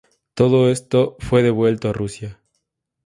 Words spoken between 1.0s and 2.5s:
fue devuelto a Rusia.